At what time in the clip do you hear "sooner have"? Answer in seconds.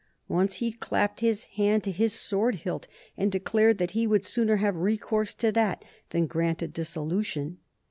4.25-4.75